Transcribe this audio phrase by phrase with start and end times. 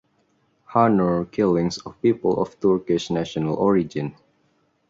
[0.75, 4.15] Honour killings of people of Turkish national origin